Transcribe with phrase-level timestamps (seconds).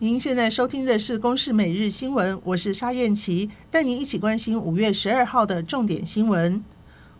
[0.00, 6.62] 您现在收听的是《公视每日新闻》，我是沙燕琪，带您一起关心五月十二号的重点新闻。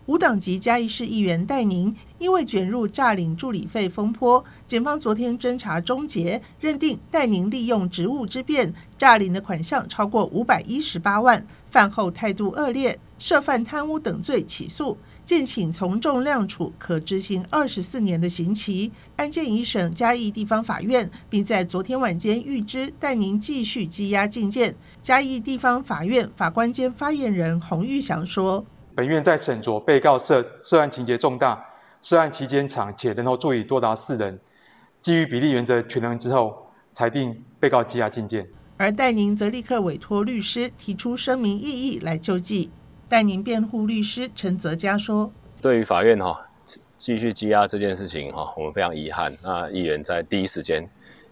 [0.07, 14.97] 无党籍嘉义市议员戴宁因为卷入诈领助理费风波，检方昨天侦查终结，认定戴宁利用职务之便诈领的款项超过五百一十八万，犯后态度恶劣，涉犯贪污等罪起诉。
[15.25, 18.91] 建请从重量处，可执行二十四年的刑期。
[19.15, 24.75] 案件已审嘉义地方法院，并在昨天晚间预知戴宁继续羁押禁见。
[25.01, 31.59] 嘉义地方法院法官兼发言人洪玉祥说：“本院在审酌被告涉涉案情节重大，
[32.01, 34.39] 涉案期间长，且人头座椅多达四人，
[35.01, 42.69] 基于比例原则权衡之后，裁定被告羁押进见。”而戴宁则立刻委托律师提出声明异议来救济。
[43.07, 46.35] 代您辩护律师陈泽佳说：“对于法院哈
[46.97, 49.31] 继续羁押这件事情哈，我们非常遗憾。
[49.43, 50.87] 那议员在第一时间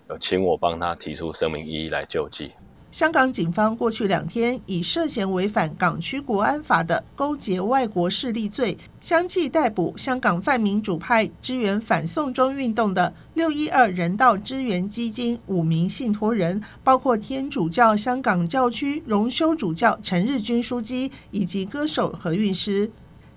[0.09, 2.51] 有请我帮他提出声明一一来救济。”
[2.93, 22.91] 香港警方过去两天以涉嫌违反港区国安法的勾结外国势力罪，相继逮捕香港泛民主派支援反送中运动的六一二人道支援基金五名信托人，包括天主教香港教区荣休主教陈日君枢机以及歌手何韵诗。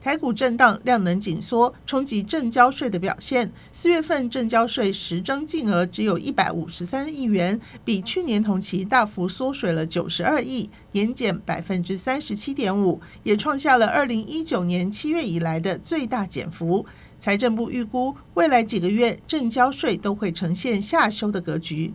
[0.06, 3.50] 台股震荡，量能紧缩，冲击证交税的表现。
[3.72, 16.86] 四月份证交税实征净额只有一百五十三亿元，比去年同期大幅缩水了九十二亿，年减百分之三十七点五，也创下了二零一九年七月以来的最大减幅。
[17.18, 21.92] 财政部预估，未来几个月证交税都会呈现下修的格局。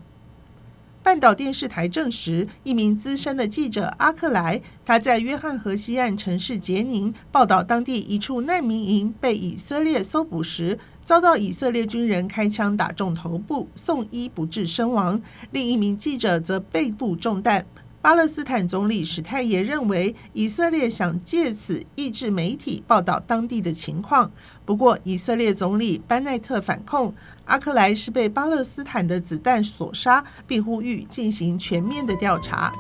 [1.04, 15.20] 半岛电视台证实，一名资深的记者阿克莱，他在约翰河西岸城市杰宁报道当地一处难民营被以色列搜捕时，遭到以色列军人开枪打中头部，送医不治身亡。
[15.50, 17.66] 另一名记者则背部中弹。
[18.02, 24.32] 巴勒斯坦总理史泰也认为，以色列想借此抑制媒体报道当地的情况。
[24.66, 27.14] 不过，以色列总理班奈特反控
[27.46, 32.74] 阿克莱是被巴勒斯坦的子弹所杀，并呼吁进行全面的调查。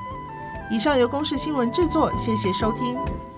[0.72, 3.31] 以上由公视新闻制作，谢谢收听。